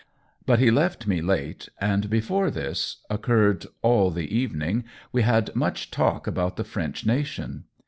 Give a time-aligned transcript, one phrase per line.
[0.47, 5.91] But he left me late, and before this occurred, all the evening, we had much
[5.91, 7.65] talk about the French nation.